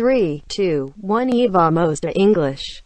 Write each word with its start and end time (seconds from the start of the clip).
3, 0.00 0.42
2, 0.48 0.94
1 0.96 1.28
Eva 1.28 1.70
Mosta 1.70 2.10
English. 2.16 2.82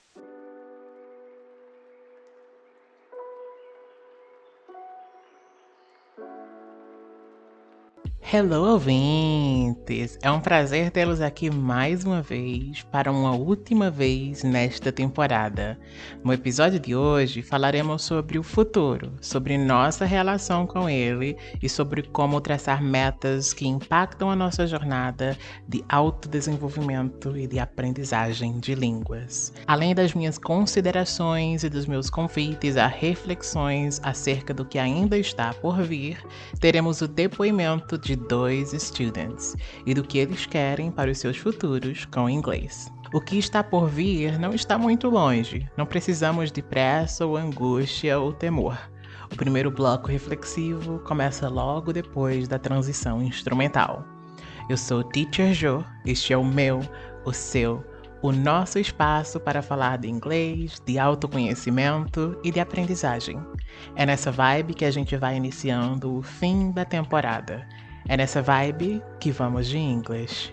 Hello, 8.36 8.72
ouvintes! 8.72 10.18
É 10.20 10.28
um 10.28 10.40
prazer 10.40 10.90
tê-los 10.90 11.20
aqui 11.20 11.48
mais 11.52 12.04
uma 12.04 12.20
vez 12.20 12.82
para 12.90 13.12
uma 13.12 13.30
última 13.30 13.92
vez 13.92 14.42
nesta 14.42 14.90
temporada. 14.90 15.78
No 16.24 16.32
episódio 16.32 16.80
de 16.80 16.96
hoje 16.96 17.42
falaremos 17.42 18.02
sobre 18.02 18.36
o 18.36 18.42
futuro, 18.42 19.12
sobre 19.20 19.56
nossa 19.56 20.04
relação 20.04 20.66
com 20.66 20.90
ele 20.90 21.36
e 21.62 21.68
sobre 21.68 22.02
como 22.02 22.40
traçar 22.40 22.82
metas 22.82 23.52
que 23.52 23.68
impactam 23.68 24.28
a 24.28 24.34
nossa 24.34 24.66
jornada 24.66 25.38
de 25.68 25.84
autodesenvolvimento 25.88 27.36
e 27.36 27.46
de 27.46 27.60
aprendizagem 27.60 28.58
de 28.58 28.74
línguas. 28.74 29.52
Além 29.64 29.94
das 29.94 30.12
minhas 30.12 30.38
considerações 30.38 31.62
e 31.62 31.70
dos 31.70 31.86
meus 31.86 32.10
convites 32.10 32.76
a 32.76 32.88
reflexões 32.88 34.00
acerca 34.02 34.52
do 34.52 34.64
que 34.64 34.80
ainda 34.80 35.16
está 35.16 35.54
por 35.54 35.80
vir, 35.82 36.18
teremos 36.58 37.00
o 37.00 37.06
depoimento 37.06 37.96
de 37.96 38.23
dois 38.28 38.70
students 38.70 39.56
e 39.86 39.94
do 39.94 40.02
que 40.02 40.18
eles 40.18 40.46
querem 40.46 40.90
para 40.90 41.10
os 41.10 41.18
seus 41.18 41.36
futuros 41.36 42.04
com 42.06 42.28
inglês. 42.28 42.92
O 43.12 43.20
que 43.20 43.38
está 43.38 43.62
por 43.62 43.88
vir 43.88 44.38
não 44.38 44.52
está 44.52 44.76
muito 44.76 45.08
longe, 45.08 45.68
não 45.76 45.86
precisamos 45.86 46.50
de 46.50 46.60
pressa 46.62 47.24
ou 47.24 47.36
angústia 47.36 48.18
ou 48.18 48.32
temor. 48.32 48.78
O 49.32 49.36
primeiro 49.36 49.70
bloco 49.70 50.08
reflexivo 50.08 50.98
começa 51.00 51.48
logo 51.48 51.92
depois 51.92 52.48
da 52.48 52.58
transição 52.58 53.22
instrumental. 53.22 54.04
Eu 54.68 54.76
sou 54.76 55.04
Teacher 55.04 55.52
Jo, 55.52 55.84
este 56.04 56.32
é 56.32 56.36
o 56.36 56.44
meu, 56.44 56.80
o 57.24 57.32
seu, 57.32 57.84
o 58.24 58.32
nosso 58.32 58.78
espaço 58.78 59.38
para 59.38 59.60
falar 59.60 59.98
de 59.98 60.08
inglês, 60.08 60.80
de 60.86 60.98
autoconhecimento 60.98 62.34
e 62.42 62.50
de 62.50 62.58
aprendizagem. 62.58 63.38
É 63.94 64.06
nessa 64.06 64.32
vibe 64.32 64.72
que 64.72 64.86
a 64.86 64.90
gente 64.90 65.14
vai 65.14 65.36
iniciando 65.36 66.16
o 66.16 66.22
fim 66.22 66.72
da 66.72 66.86
temporada. 66.86 67.68
É 68.06 68.16
nessa 68.16 68.42
vibe 68.42 69.02
que 69.18 69.30
vamos 69.30 69.66
de 69.66 69.78
English. 69.78 70.52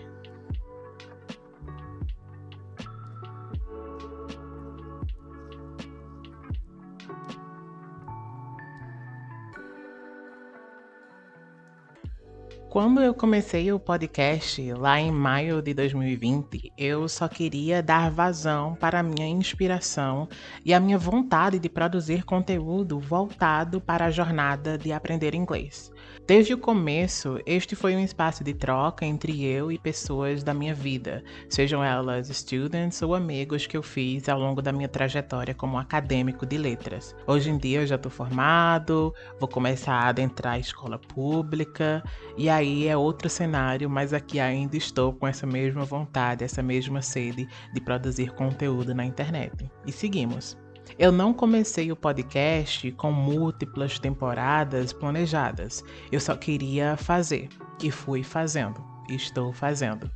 Quando 12.72 13.02
eu 13.02 13.12
comecei 13.12 13.70
o 13.70 13.78
podcast 13.78 14.72
lá 14.72 14.98
em 14.98 15.10
maio 15.10 15.60
de 15.60 15.74
2020, 15.74 16.72
eu 16.78 17.06
só 17.06 17.28
queria 17.28 17.82
dar 17.82 18.10
vazão 18.10 18.74
para 18.74 19.00
a 19.00 19.02
minha 19.02 19.28
inspiração 19.28 20.26
e 20.64 20.72
a 20.72 20.80
minha 20.80 20.96
vontade 20.96 21.58
de 21.58 21.68
produzir 21.68 22.24
conteúdo 22.24 22.98
voltado 22.98 23.78
para 23.78 24.06
a 24.06 24.10
jornada 24.10 24.78
de 24.78 24.90
aprender 24.90 25.34
inglês. 25.34 25.91
Desde 26.24 26.54
o 26.54 26.58
começo, 26.58 27.40
este 27.44 27.74
foi 27.74 27.96
um 27.96 27.98
espaço 27.98 28.44
de 28.44 28.54
troca 28.54 29.04
entre 29.04 29.44
eu 29.44 29.72
e 29.72 29.78
pessoas 29.78 30.44
da 30.44 30.54
minha 30.54 30.72
vida, 30.72 31.24
sejam 31.48 31.82
elas 31.82 32.28
students 32.28 33.02
ou 33.02 33.16
amigos 33.16 33.66
que 33.66 33.76
eu 33.76 33.82
fiz 33.82 34.28
ao 34.28 34.38
longo 34.38 34.62
da 34.62 34.72
minha 34.72 34.88
trajetória 34.88 35.52
como 35.52 35.76
acadêmico 35.76 36.46
de 36.46 36.56
letras. 36.56 37.16
Hoje 37.26 37.50
em 37.50 37.58
dia 37.58 37.80
eu 37.80 37.86
já 37.88 37.96
estou 37.96 38.10
formado, 38.10 39.12
vou 39.40 39.48
começar 39.48 39.94
a 39.94 40.08
adentrar 40.10 40.54
a 40.54 40.58
escola 40.60 40.96
pública, 40.96 42.04
e 42.38 42.48
aí 42.48 42.86
é 42.86 42.96
outro 42.96 43.28
cenário, 43.28 43.90
mas 43.90 44.12
aqui 44.12 44.38
ainda 44.38 44.76
estou 44.76 45.12
com 45.12 45.26
essa 45.26 45.44
mesma 45.44 45.84
vontade, 45.84 46.44
essa 46.44 46.62
mesma 46.62 47.02
sede 47.02 47.48
de 47.74 47.80
produzir 47.80 48.30
conteúdo 48.32 48.94
na 48.94 49.04
internet. 49.04 49.68
E 49.84 49.90
seguimos. 49.90 50.61
Eu 50.98 51.10
não 51.10 51.32
comecei 51.32 51.90
o 51.90 51.96
podcast 51.96 52.90
com 52.92 53.12
múltiplas 53.12 53.98
temporadas 53.98 54.92
planejadas. 54.92 55.82
Eu 56.10 56.20
só 56.20 56.36
queria 56.36 56.96
fazer 56.96 57.48
e 57.82 57.90
fui 57.90 58.22
fazendo. 58.22 58.82
Estou 59.08 59.52
fazendo. 59.52 60.10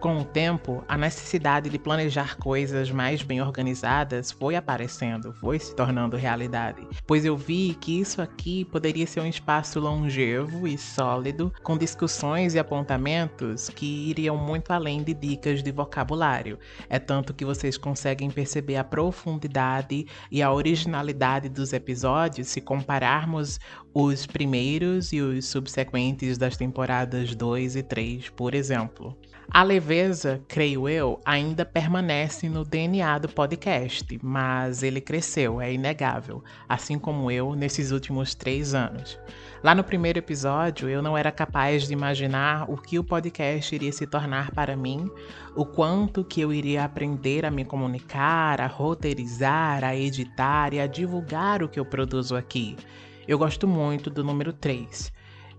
Com 0.00 0.16
o 0.16 0.24
tempo, 0.24 0.82
a 0.88 0.96
necessidade 0.96 1.68
de 1.68 1.78
planejar 1.78 2.38
coisas 2.38 2.90
mais 2.90 3.22
bem 3.22 3.42
organizadas 3.42 4.32
foi 4.32 4.56
aparecendo, 4.56 5.34
foi 5.34 5.58
se 5.58 5.76
tornando 5.76 6.16
realidade, 6.16 6.88
pois 7.06 7.26
eu 7.26 7.36
vi 7.36 7.76
que 7.78 8.00
isso 8.00 8.22
aqui 8.22 8.64
poderia 8.64 9.06
ser 9.06 9.20
um 9.20 9.26
espaço 9.26 9.78
longevo 9.78 10.66
e 10.66 10.78
sólido, 10.78 11.52
com 11.62 11.76
discussões 11.76 12.54
e 12.54 12.58
apontamentos 12.58 13.68
que 13.68 14.08
iriam 14.08 14.38
muito 14.38 14.70
além 14.70 15.02
de 15.02 15.12
dicas 15.12 15.62
de 15.62 15.70
vocabulário. 15.70 16.58
É 16.88 16.98
tanto 16.98 17.34
que 17.34 17.44
vocês 17.44 17.76
conseguem 17.76 18.30
perceber 18.30 18.76
a 18.76 18.84
profundidade 18.84 20.06
e 20.30 20.40
a 20.40 20.50
originalidade 20.50 21.50
dos 21.50 21.74
episódios 21.74 22.48
se 22.48 22.62
compararmos 22.62 23.60
os 23.92 24.24
primeiros 24.24 25.12
e 25.12 25.20
os 25.20 25.44
subsequentes 25.46 26.38
das 26.38 26.56
temporadas 26.56 27.34
2 27.34 27.76
e 27.76 27.82
3, 27.82 28.30
por 28.30 28.54
exemplo. 28.54 29.14
A 29.52 29.64
leveza, 29.64 30.40
creio 30.46 30.88
eu, 30.88 31.20
ainda 31.24 31.64
permanece 31.64 32.48
no 32.48 32.64
DNA 32.64 33.18
do 33.18 33.28
podcast, 33.28 34.06
mas 34.22 34.84
ele 34.84 35.00
cresceu, 35.00 35.60
é 35.60 35.72
inegável, 35.72 36.44
assim 36.68 37.00
como 37.00 37.32
eu 37.32 37.56
nesses 37.56 37.90
últimos 37.90 38.32
três 38.32 38.74
anos. 38.74 39.18
Lá 39.60 39.74
no 39.74 39.82
primeiro 39.82 40.20
episódio, 40.20 40.88
eu 40.88 41.02
não 41.02 41.18
era 41.18 41.32
capaz 41.32 41.88
de 41.88 41.92
imaginar 41.92 42.70
o 42.70 42.76
que 42.76 42.96
o 42.96 43.02
podcast 43.02 43.74
iria 43.74 43.90
se 43.90 44.06
tornar 44.06 44.52
para 44.52 44.76
mim, 44.76 45.10
o 45.56 45.66
quanto 45.66 46.22
que 46.22 46.40
eu 46.40 46.52
iria 46.52 46.84
aprender 46.84 47.44
a 47.44 47.50
me 47.50 47.64
comunicar, 47.64 48.60
a 48.60 48.68
roteirizar, 48.68 49.82
a 49.82 49.96
editar 49.96 50.72
e 50.72 50.78
a 50.78 50.86
divulgar 50.86 51.60
o 51.60 51.68
que 51.68 51.80
eu 51.80 51.84
produzo 51.84 52.36
aqui. 52.36 52.76
Eu 53.26 53.36
gosto 53.36 53.66
muito 53.66 54.10
do 54.10 54.22
número 54.22 54.52
3 54.52 55.12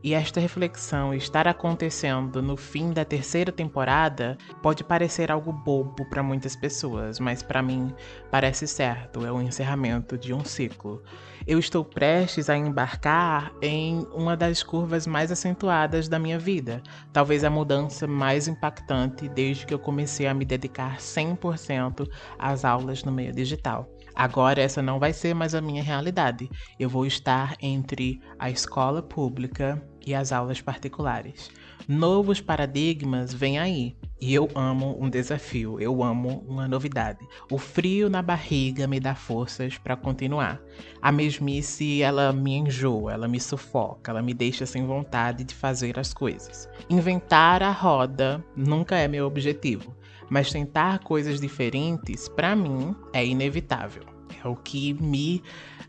e 0.04 0.14
esta 0.14 0.40
reflexão 0.40 1.14
estar 1.14 1.48
acontecendo 1.48 2.42
no 2.42 2.58
fim 2.58 2.92
da 2.92 3.06
terceira 3.06 3.52
temporada 3.52 4.38
pode 4.62 4.84
parecer 4.84 5.32
algo 5.32 5.52
bobo 5.52 6.06
para 6.10 6.24
muitas 6.24 6.56
pessoas, 6.56 7.20
mas 7.20 7.44
para 7.44 7.62
mim 7.62 7.94
parece 8.32 8.68
certo, 8.68 9.26
é 9.26 9.32
o 9.32 9.42
encerramento 9.42 10.18
de 10.18 10.34
um 10.34 10.44
ciclo. 10.44 11.04
Eu 11.46 11.58
estou 11.60 11.84
prestes 11.84 12.50
a 12.50 12.58
embarcar 12.58 13.52
em 13.62 14.08
uma 14.14 14.38
das 14.38 14.62
curvas 14.62 15.08
mais 15.08 15.32
acentuadas 15.32 16.08
da 16.08 16.20
minha 16.20 16.38
vida, 16.38 16.82
talvez 17.12 17.44
a 17.44 17.50
mudança 17.50 18.08
mais 18.08 18.48
impactante 18.48 19.28
desde 19.28 19.66
que 19.66 19.74
eu 19.74 19.80
comecei 19.80 20.28
a 20.28 20.34
me 20.34 20.46
dedicar 20.46 20.98
100% 20.98 22.08
às 22.38 22.64
aulas 22.64 23.04
no 23.04 23.12
meio 23.12 23.34
digital. 23.34 23.90
Agora 24.16 24.62
essa 24.62 24.82
não 24.82 25.00
vai 25.00 25.14
ser 25.14 25.34
mais 25.34 25.56
a 25.56 25.62
minha 25.62 25.82
realidade. 25.82 26.50
Eu 26.80 26.90
vou 26.90 27.06
estar 27.06 27.56
entre 27.62 28.20
a 28.38 28.50
escola 28.50 29.02
pública 29.02 29.82
e 30.06 30.14
as 30.14 30.32
aulas 30.32 30.62
particulares. 30.62 31.50
Novos 31.88 32.40
paradigmas 32.40 33.34
vêm 33.34 33.60
aí. 33.60 33.96
E 34.20 34.36
eu 34.36 34.48
amo 34.54 34.96
um 35.02 35.10
desafio, 35.10 35.80
eu 35.80 36.04
amo 36.04 36.46
uma 36.48 36.68
novidade. 36.68 37.28
O 37.52 37.58
frio 37.58 38.08
na 38.08 38.22
barriga 38.22 38.86
me 38.86 39.00
dá 39.00 39.16
forças 39.16 39.80
para 39.80 39.96
continuar. 39.96 40.62
A 41.02 41.12
mesmice, 41.12 42.04
ela 42.04 42.32
me 42.32 42.54
enjoa, 42.54 43.14
ela 43.14 43.28
me 43.28 43.40
sufoca, 43.40 44.12
ela 44.12 44.22
me 44.22 44.32
deixa 44.32 44.68
sem 44.68 44.86
vontade 44.86 45.44
de 45.44 45.56
fazer 45.56 45.98
as 45.98 46.14
coisas. 46.14 46.70
Inventar 46.88 47.64
a 47.64 47.72
roda 47.72 48.46
nunca 48.56 48.96
é 48.96 49.08
meu 49.08 49.26
objetivo, 49.26 49.96
mas 50.30 50.52
tentar 50.52 51.00
coisas 51.00 51.42
diferentes, 51.42 52.30
para 52.30 52.56
mim, 52.56 52.96
é 53.14 53.26
inevitável. 53.26 54.04
É 54.44 54.48
o 54.48 54.56
que 54.56 54.94
me 54.94 55.42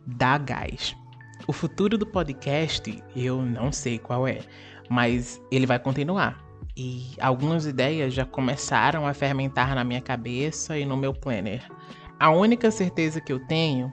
dá 0.07 0.39
gás. 0.39 0.97
O 1.47 1.53
futuro 1.53 1.99
do 1.99 2.07
podcast, 2.07 3.03
eu 3.17 3.43
não 3.43 3.73
sei 3.73 3.99
qual 3.99 4.29
é, 4.29 4.39
mas 4.89 5.43
ele 5.51 5.67
vai 5.67 5.79
continuar. 5.79 6.41
E 6.77 7.11
algumas 7.21 7.67
ideias 7.67 8.15
já 8.15 8.25
começaram 8.25 9.07
a 9.07 9.13
fermentar 9.13 9.75
na 9.75 9.83
minha 9.83 10.01
cabeça 10.01 10.79
e 10.79 10.85
no 10.85 10.97
meu 10.97 11.13
planner. 11.13 11.67
A 12.19 12.31
única 12.31 12.71
certeza 12.71 13.21
que 13.21 13.33
eu 13.33 13.45
tenho 13.47 13.93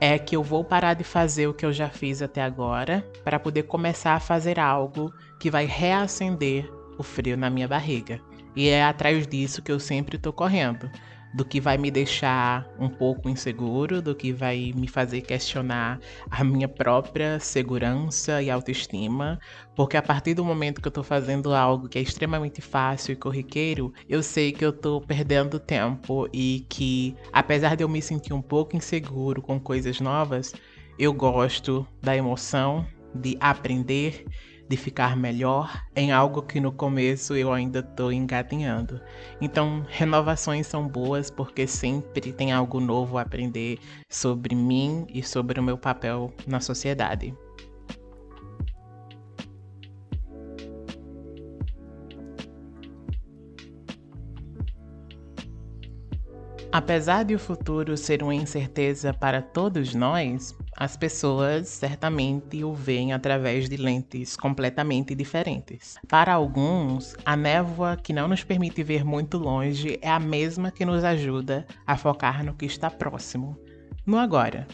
é 0.00 0.18
que 0.18 0.34
eu 0.34 0.42
vou 0.42 0.64
parar 0.64 0.94
de 0.94 1.04
fazer 1.04 1.46
o 1.46 1.54
que 1.54 1.66
eu 1.66 1.72
já 1.72 1.88
fiz 1.88 2.22
até 2.22 2.42
agora 2.42 3.06
para 3.22 3.38
poder 3.38 3.64
começar 3.64 4.14
a 4.14 4.20
fazer 4.20 4.58
algo 4.58 5.12
que 5.38 5.50
vai 5.50 5.66
reacender 5.66 6.70
o 6.98 7.02
frio 7.02 7.36
na 7.36 7.50
minha 7.50 7.68
barriga. 7.68 8.20
E 8.54 8.68
é 8.68 8.82
atrás 8.82 9.26
disso 9.26 9.62
que 9.62 9.70
eu 9.70 9.78
sempre 9.78 10.16
estou 10.16 10.32
correndo 10.32 10.90
do 11.34 11.44
que 11.44 11.60
vai 11.60 11.76
me 11.76 11.90
deixar 11.90 12.66
um 12.78 12.88
pouco 12.88 13.28
inseguro, 13.28 14.00
do 14.00 14.14
que 14.14 14.32
vai 14.32 14.72
me 14.74 14.88
fazer 14.88 15.20
questionar 15.20 16.00
a 16.30 16.42
minha 16.42 16.68
própria 16.68 17.38
segurança 17.38 18.42
e 18.42 18.50
autoestima, 18.50 19.38
porque 19.74 19.96
a 19.96 20.02
partir 20.02 20.34
do 20.34 20.44
momento 20.44 20.80
que 20.80 20.88
eu 20.88 20.92
tô 20.92 21.02
fazendo 21.02 21.54
algo 21.54 21.88
que 21.88 21.98
é 21.98 22.02
extremamente 22.02 22.62
fácil 22.62 23.12
e 23.12 23.16
corriqueiro, 23.16 23.92
eu 24.08 24.22
sei 24.22 24.52
que 24.52 24.64
eu 24.64 24.72
tô 24.72 25.00
perdendo 25.00 25.60
tempo 25.60 26.28
e 26.32 26.64
que, 26.68 27.14
apesar 27.32 27.76
de 27.76 27.84
eu 27.84 27.88
me 27.88 28.00
sentir 28.00 28.32
um 28.32 28.42
pouco 28.42 28.76
inseguro 28.76 29.42
com 29.42 29.60
coisas 29.60 30.00
novas, 30.00 30.54
eu 30.98 31.12
gosto 31.12 31.86
da 32.02 32.16
emoção 32.16 32.86
de 33.14 33.36
aprender, 33.40 34.24
de 34.68 34.76
ficar 34.76 35.16
melhor 35.16 35.84
em 35.94 36.12
algo 36.12 36.42
que 36.42 36.60
no 36.60 36.72
começo 36.72 37.34
eu 37.34 37.52
ainda 37.52 37.80
estou 37.80 38.12
engatinhando. 38.12 39.00
Então, 39.40 39.84
renovações 39.88 40.66
são 40.66 40.86
boas 40.88 41.30
porque 41.30 41.66
sempre 41.66 42.32
tem 42.32 42.52
algo 42.52 42.80
novo 42.80 43.18
a 43.18 43.22
aprender 43.22 43.78
sobre 44.08 44.54
mim 44.54 45.06
e 45.08 45.22
sobre 45.22 45.60
o 45.60 45.62
meu 45.62 45.78
papel 45.78 46.32
na 46.46 46.60
sociedade. 46.60 47.34
Apesar 56.76 57.22
de 57.22 57.34
o 57.34 57.38
futuro 57.38 57.96
ser 57.96 58.22
uma 58.22 58.34
incerteza 58.34 59.14
para 59.14 59.40
todos 59.40 59.94
nós, 59.94 60.54
as 60.76 60.96
pessoas 60.96 61.68
certamente 61.68 62.62
o 62.62 62.74
veem 62.74 63.12
através 63.12 63.68
de 63.68 63.76
lentes 63.76 64.36
completamente 64.36 65.14
diferentes. 65.14 65.96
Para 66.06 66.34
alguns, 66.34 67.16
a 67.24 67.34
névoa 67.34 67.96
que 67.96 68.12
não 68.12 68.28
nos 68.28 68.44
permite 68.44 68.82
ver 68.82 69.04
muito 69.04 69.38
longe 69.38 69.98
é 70.02 70.10
a 70.10 70.20
mesma 70.20 70.70
que 70.70 70.84
nos 70.84 71.02
ajuda 71.02 71.66
a 71.86 71.96
focar 71.96 72.44
no 72.44 72.54
que 72.54 72.66
está 72.66 72.90
próximo, 72.90 73.56
no 74.04 74.18
agora. 74.18 74.66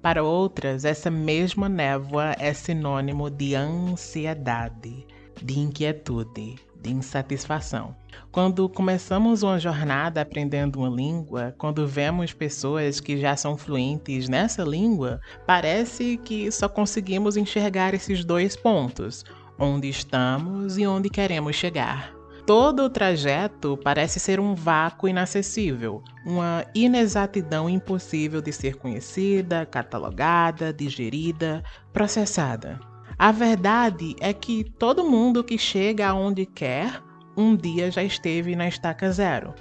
Para 0.00 0.22
outras, 0.22 0.84
essa 0.84 1.10
mesma 1.10 1.68
névoa 1.68 2.34
é 2.38 2.52
sinônimo 2.52 3.30
de 3.30 3.54
ansiedade, 3.54 5.06
de 5.42 5.58
inquietude, 5.58 6.56
de 6.84 6.92
insatisfação. 6.92 7.96
Quando 8.30 8.68
começamos 8.68 9.42
uma 9.42 9.58
jornada 9.58 10.20
aprendendo 10.20 10.80
uma 10.80 10.88
língua, 10.88 11.54
quando 11.56 11.86
vemos 11.86 12.32
pessoas 12.32 13.00
que 13.00 13.18
já 13.18 13.34
são 13.34 13.56
fluentes 13.56 14.28
nessa 14.28 14.62
língua, 14.62 15.20
parece 15.46 16.18
que 16.18 16.52
só 16.52 16.68
conseguimos 16.68 17.36
enxergar 17.36 17.94
esses 17.94 18.24
dois 18.24 18.54
pontos, 18.54 19.24
onde 19.58 19.88
estamos 19.88 20.76
e 20.76 20.86
onde 20.86 21.08
queremos 21.08 21.56
chegar. 21.56 22.12
Todo 22.46 22.82
o 22.84 22.90
trajeto 22.90 23.78
parece 23.82 24.20
ser 24.20 24.38
um 24.38 24.54
vácuo 24.54 25.08
inacessível, 25.08 26.02
uma 26.26 26.66
inexatidão 26.74 27.70
impossível 27.70 28.42
de 28.42 28.52
ser 28.52 28.76
conhecida, 28.76 29.64
catalogada, 29.64 30.70
digerida, 30.70 31.62
processada. 31.90 32.78
A 33.18 33.30
verdade 33.30 34.16
é 34.20 34.32
que 34.32 34.64
todo 34.64 35.08
mundo 35.08 35.44
que 35.44 35.56
chega 35.56 36.08
aonde 36.08 36.44
quer, 36.44 37.00
um 37.36 37.56
dia 37.56 37.90
já 37.90 38.02
esteve 38.02 38.56
na 38.56 38.66
estaca 38.66 39.10
zero, 39.12 39.54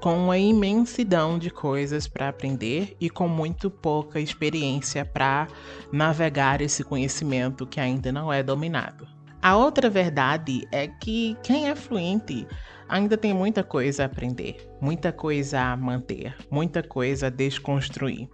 com 0.00 0.16
uma 0.24 0.36
imensidão 0.36 1.38
de 1.38 1.48
coisas 1.48 2.08
para 2.08 2.28
aprender 2.28 2.96
e 3.00 3.08
com 3.08 3.28
muito 3.28 3.70
pouca 3.70 4.18
experiência 4.18 5.04
para 5.04 5.46
navegar 5.92 6.60
esse 6.60 6.82
conhecimento 6.82 7.66
que 7.66 7.78
ainda 7.78 8.10
não 8.10 8.32
é 8.32 8.42
dominado. 8.42 9.06
A 9.40 9.56
outra 9.56 9.88
verdade 9.88 10.66
é 10.72 10.88
que 10.88 11.36
quem 11.44 11.68
é 11.68 11.76
fluente 11.76 12.44
ainda 12.88 13.16
tem 13.16 13.32
muita 13.32 13.62
coisa 13.62 14.02
a 14.02 14.06
aprender, 14.06 14.68
muita 14.80 15.12
coisa 15.12 15.60
a 15.60 15.76
manter, 15.76 16.36
muita 16.50 16.82
coisa 16.82 17.28
a 17.28 17.30
desconstruir. 17.30 18.28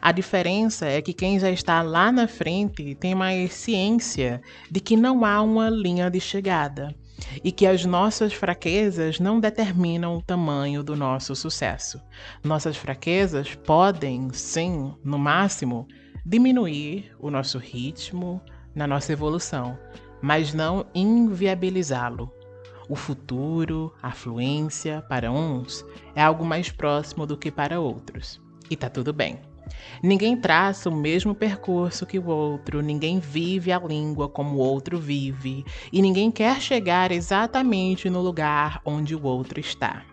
A 0.00 0.12
diferença 0.12 0.86
é 0.86 1.00
que 1.02 1.12
quem 1.12 1.38
já 1.38 1.50
está 1.50 1.82
lá 1.82 2.10
na 2.10 2.26
frente 2.26 2.94
tem 2.94 3.14
mais 3.14 3.52
ciência 3.52 4.40
de 4.70 4.80
que 4.80 4.96
não 4.96 5.24
há 5.24 5.42
uma 5.42 5.68
linha 5.68 6.10
de 6.10 6.20
chegada 6.20 6.94
e 7.42 7.52
que 7.52 7.66
as 7.66 7.84
nossas 7.84 8.32
fraquezas 8.32 9.20
não 9.20 9.40
determinam 9.40 10.16
o 10.16 10.22
tamanho 10.22 10.82
do 10.82 10.96
nosso 10.96 11.34
sucesso. 11.34 12.00
Nossas 12.42 12.76
fraquezas 12.76 13.54
podem, 13.54 14.28
sim, 14.32 14.94
no 15.04 15.18
máximo, 15.18 15.86
diminuir 16.24 17.12
o 17.18 17.30
nosso 17.30 17.58
ritmo 17.58 18.40
na 18.74 18.86
nossa 18.86 19.12
evolução, 19.12 19.78
mas 20.20 20.54
não 20.54 20.86
inviabilizá-lo. 20.94 22.32
O 22.88 22.96
futuro, 22.96 23.92
a 24.02 24.10
fluência, 24.10 25.02
para 25.08 25.30
uns, 25.30 25.84
é 26.14 26.22
algo 26.22 26.44
mais 26.44 26.70
próximo 26.70 27.26
do 27.26 27.36
que 27.36 27.50
para 27.50 27.80
outros. 27.80 28.40
E 28.68 28.76
tá 28.76 28.88
tudo 28.88 29.12
bem. 29.12 29.51
Ninguém 30.02 30.36
traça 30.36 30.88
o 30.88 30.94
mesmo 30.94 31.34
percurso 31.34 32.06
que 32.06 32.18
o 32.18 32.26
outro, 32.26 32.80
ninguém 32.80 33.18
vive 33.18 33.72
a 33.72 33.78
língua 33.78 34.28
como 34.28 34.56
o 34.56 34.58
outro 34.58 34.98
vive, 34.98 35.64
e 35.92 36.02
ninguém 36.02 36.30
quer 36.30 36.60
chegar 36.60 37.12
exatamente 37.12 38.10
no 38.10 38.20
lugar 38.20 38.80
onde 38.84 39.14
o 39.14 39.22
outro 39.24 39.60
está. 39.60 40.04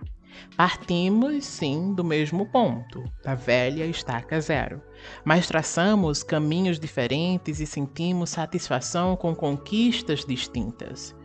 Partimos, 0.55 1.45
sim, 1.45 1.93
do 1.93 2.03
mesmo 2.03 2.45
ponto, 2.45 3.03
da 3.23 3.35
velha 3.35 3.85
estaca 3.85 4.39
zero, 4.39 4.81
mas 5.23 5.47
traçamos 5.47 6.23
caminhos 6.23 6.79
diferentes 6.79 7.59
e 7.59 7.65
sentimos 7.65 8.31
satisfação 8.31 9.15
com 9.15 9.35
conquistas 9.35 10.25
distintas. 10.25 11.15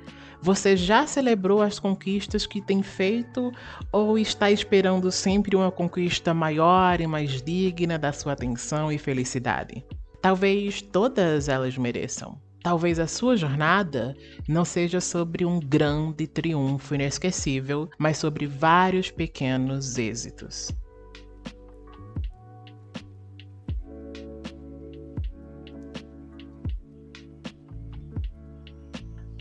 Você 0.45 0.77
já 0.77 1.07
celebrou 1.07 1.63
as 1.63 1.79
conquistas 1.79 2.45
que 2.45 2.61
tem 2.61 2.83
feito 2.83 3.51
ou 3.91 4.19
está 4.19 4.51
esperando 4.51 5.11
sempre 5.11 5.57
uma 5.57 5.73
conquista 5.73 6.35
maior 6.35 7.01
e 7.01 7.07
mais 7.07 7.41
digna 7.41 7.99
da 7.99 8.13
sua 8.13 8.35
atenção 8.35 8.93
e 8.93 8.99
felicidade? 8.99 9.83
Talvez 10.21 10.83
todas 10.83 11.49
elas 11.49 11.79
mereçam. 11.79 12.39
Talvez 12.63 12.99
a 12.99 13.07
sua 13.07 13.39
jornada 13.39 14.15
não 14.47 14.67
seja 14.67 15.01
sobre 15.01 15.47
um 15.47 15.59
grande 15.59 16.27
triunfo 16.27 16.95
inesquecível, 16.95 17.89
mas 17.99 18.19
sobre 18.19 18.47
vários 18.47 19.11
pequenos 19.11 19.97
êxitos. 19.97 20.69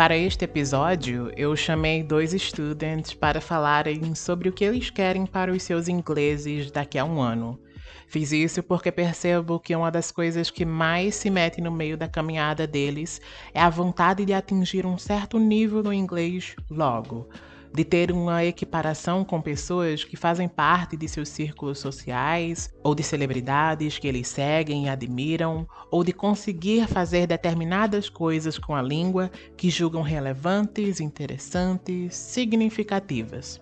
Para 0.03 0.17
este 0.17 0.44
episódio, 0.44 1.31
eu 1.38 1.55
chamei 1.55 2.03
dois 2.03 2.33
estudantes 2.33 3.13
para 3.13 3.39
falarem 3.39 4.13
sobre 4.13 4.50
o 4.50 4.51
que 4.51 4.65
eles 4.65 4.89
querem 4.89 5.25
para 5.25 5.50
os 5.50 5.63
seus 5.63 5.88
ingleses 5.88 6.69
daqui 6.69 7.00
a 7.00 7.05
um 7.05 7.21
ano. 7.21 7.57
Fiz 8.05 8.33
isso 8.33 8.61
porque 8.61 8.91
percebo 8.91 9.61
que 9.61 9.73
uma 9.73 9.89
das 9.89 10.11
coisas 10.11 10.51
que 10.51 10.65
mais 10.65 11.15
se 11.15 11.29
mete 11.29 11.61
no 11.61 11.71
meio 11.71 11.95
da 11.95 12.09
caminhada 12.09 12.67
deles 12.67 13.21
é 13.53 13.61
a 13.61 13.69
vontade 13.69 14.25
de 14.25 14.33
atingir 14.33 14.85
um 14.85 14.97
certo 14.97 15.39
nível 15.39 15.81
no 15.81 15.94
inglês 15.94 16.53
logo 16.69 17.29
de 17.73 17.83
ter 17.83 18.11
uma 18.11 18.45
equiparação 18.45 19.25
com 19.25 19.41
pessoas 19.41 20.03
que 20.03 20.15
fazem 20.15 20.47
parte 20.47 20.95
de 20.95 21.07
seus 21.07 21.29
círculos 21.29 21.79
sociais, 21.79 22.71
ou 22.83 22.93
de 22.93 23.01
celebridades 23.01 23.97
que 23.97 24.07
eles 24.07 24.27
seguem 24.27 24.85
e 24.85 24.89
admiram, 24.89 25.67
ou 25.89 26.03
de 26.03 26.13
conseguir 26.13 26.87
fazer 26.87 27.25
determinadas 27.25 28.09
coisas 28.09 28.59
com 28.59 28.75
a 28.75 28.81
língua 28.81 29.31
que 29.57 29.71
julgam 29.71 30.03
relevantes, 30.03 30.99
interessantes, 30.99 32.15
significativas. 32.15 33.59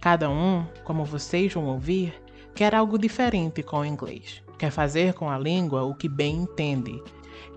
Cada 0.00 0.30
um, 0.30 0.66
como 0.82 1.04
vocês 1.04 1.52
vão 1.52 1.66
ouvir, 1.66 2.14
quer 2.54 2.74
algo 2.74 2.98
diferente 2.98 3.62
com 3.62 3.80
o 3.80 3.84
inglês. 3.84 4.42
Quer 4.58 4.70
fazer 4.70 5.12
com 5.12 5.28
a 5.28 5.38
língua 5.38 5.82
o 5.82 5.94
que 5.94 6.08
bem 6.08 6.36
entende, 6.36 7.02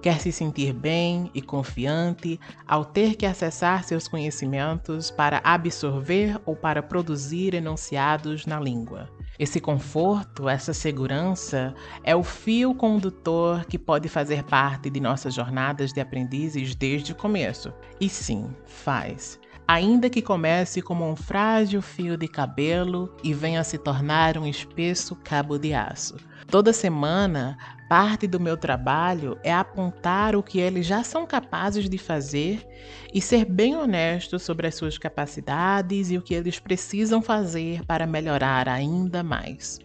quer 0.02 0.20
se 0.20 0.32
sentir 0.32 0.74
bem 0.74 1.30
e 1.34 1.42
confiante 1.42 2.40
ao 2.68 2.86
ter 2.86 3.16
que 3.16 3.26
acessar 3.26 3.84
seus 3.84 4.08
conhecimentos 4.08 5.12
para 5.12 5.42
absorver 5.44 6.40
ou 6.46 6.56
para 6.56 6.82
produzir 6.82 7.54
enunciados 7.54 8.46
na 8.46 8.60
língua. 8.60 9.10
Esse 9.40 9.60
conforto, 9.60 10.50
essa 10.50 10.74
segurança 10.74 11.76
é 12.04 12.16
o 12.16 12.24
fio 12.24 12.74
condutor 12.74 13.66
que 13.66 13.78
pode 13.78 14.10
fazer 14.10 14.44
parte 14.44 14.90
de 14.90 15.00
nossas 15.00 15.34
jornadas 15.34 15.94
de 15.94 16.02
aprendizes 16.02 16.74
desde 16.74 17.12
o 17.12 17.16
começo. 17.16 17.72
E 18.00 18.10
sim, 18.10 18.50
faz 18.66 19.40
ainda 19.68 20.10
que 20.10 20.22
comece 20.22 20.82
como 20.82 21.06
um 21.06 21.16
frágil 21.16 21.82
fio 21.82 22.16
de 22.16 22.28
cabelo 22.28 23.14
e 23.22 23.34
venha 23.34 23.60
a 23.60 23.64
se 23.64 23.78
tornar 23.78 24.38
um 24.38 24.48
espesso 24.48 25.16
cabo 25.18 25.60
de 25.60 25.74
aço. 25.74 26.16
Toda 26.50 26.72
semana, 26.72 27.58
parte 27.88 28.28
do 28.28 28.40
meu 28.40 28.58
trabalho 28.58 29.40
é 29.44 29.54
apontar 29.54 30.36
o 30.36 30.44
que 30.44 30.60
eles 30.60 30.86
já 30.86 31.04
são 31.04 31.26
capazes 31.26 31.90
de 31.90 31.98
fazer 31.98 32.68
e 33.14 33.22
ser 33.22 33.46
bem 33.46 33.76
honesto 33.76 34.38
sobre 34.38 34.68
as 34.68 34.76
suas 34.76 34.98
capacidades 34.98 36.12
e 36.12 36.18
o 36.18 36.22
que 36.22 36.34
eles 36.34 36.60
precisam 36.60 37.22
fazer 37.22 37.86
para 37.86 38.06
melhorar 38.06 38.68
ainda 38.68 39.24
mais. 39.24 39.80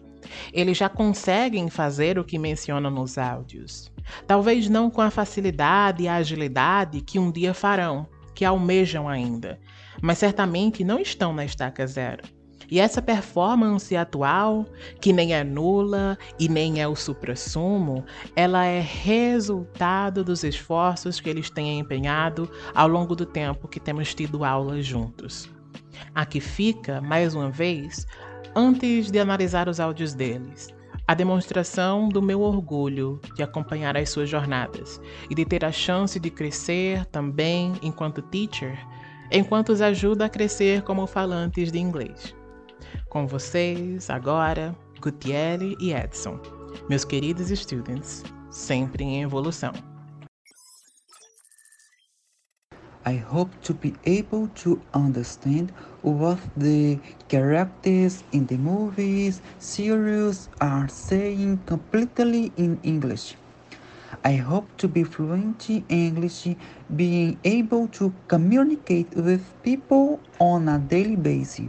Eles 0.51 0.77
já 0.77 0.89
conseguem 0.89 1.69
fazer 1.69 2.17
o 2.17 2.23
que 2.23 2.39
mencionam 2.39 2.91
nos 2.91 3.17
áudios. 3.17 3.91
Talvez 4.27 4.69
não 4.69 4.89
com 4.89 5.01
a 5.01 5.11
facilidade 5.11 6.03
e 6.03 6.07
a 6.07 6.15
agilidade 6.15 7.01
que 7.01 7.19
um 7.19 7.31
dia 7.31 7.53
farão, 7.53 8.07
que 8.33 8.43
almejam 8.43 9.07
ainda, 9.07 9.59
mas 10.01 10.17
certamente 10.17 10.83
não 10.83 10.99
estão 10.99 11.33
na 11.33 11.45
estaca 11.45 11.85
zero. 11.87 12.23
E 12.73 12.79
essa 12.79 13.03
performance 13.03 13.95
atual, 13.95 14.65
que 14.99 15.13
nem 15.13 15.31
é 15.31 15.43
nula 15.43 16.17
e 16.39 16.49
nem 16.49 16.81
é 16.81 16.87
o 16.87 16.95
suprassumo, 16.95 18.03
ela 18.35 18.65
é 18.65 18.81
resultado 18.81 20.23
dos 20.23 20.43
esforços 20.43 21.19
que 21.19 21.29
eles 21.29 21.51
têm 21.51 21.77
empenhado 21.77 22.49
ao 22.73 22.87
longo 22.87 23.15
do 23.15 23.27
tempo 23.27 23.67
que 23.67 23.79
temos 23.79 24.15
tido 24.15 24.43
aulas 24.43 24.83
juntos. 24.83 25.47
Aqui 26.15 26.39
fica, 26.39 26.99
mais 26.99 27.35
uma 27.35 27.51
vez, 27.51 28.07
antes 28.55 29.11
de 29.11 29.19
analisar 29.19 29.69
os 29.69 29.79
áudios 29.79 30.15
deles, 30.15 30.73
a 31.07 31.13
demonstração 31.13 32.09
do 32.09 32.23
meu 32.23 32.41
orgulho 32.41 33.21
de 33.35 33.43
acompanhar 33.43 33.95
as 33.95 34.09
suas 34.09 34.27
jornadas 34.27 34.99
e 35.29 35.35
de 35.35 35.45
ter 35.45 35.63
a 35.63 35.71
chance 35.71 36.19
de 36.19 36.31
crescer 36.31 37.05
também 37.05 37.73
enquanto 37.83 38.23
teacher, 38.23 38.75
enquanto 39.31 39.69
os 39.69 39.79
ajuda 39.79 40.25
a 40.25 40.29
crescer 40.29 40.81
como 40.81 41.05
falantes 41.05 41.71
de 41.71 41.77
inglês. 41.77 42.33
Com 43.13 43.27
vocês, 43.27 44.09
agora, 44.09 44.75
Gutiérrez 44.99 45.75
e 45.79 45.93
Edson, 45.93 46.39
meus 46.89 47.05
queridos 47.05 47.47
students, 47.59 48.23
sempre 48.49 49.03
em 49.03 49.21
evolução. 49.21 49.71
I 53.05 53.23
hope 53.31 53.55
to 53.61 53.75
be 53.75 53.93
able 54.07 54.47
to 54.63 54.81
understand 54.95 55.71
what 56.01 56.41
the 56.57 56.99
characters 57.29 58.23
in 58.33 58.47
the 58.47 58.57
movies, 58.57 59.43
series 59.59 60.49
are 60.59 60.89
saying 60.89 61.59
completely 61.67 62.51
in 62.57 62.79
English. 62.83 63.37
I 64.25 64.37
hope 64.37 64.67
to 64.77 64.87
be 64.87 65.03
fluent 65.03 65.69
in 65.69 65.85
English, 65.87 66.57
being 66.89 67.37
able 67.43 67.87
to 67.89 68.11
communicate 68.27 69.15
with 69.15 69.43
people 69.61 70.19
on 70.39 70.67
a 70.67 70.79
daily 70.79 71.15
basis. 71.15 71.67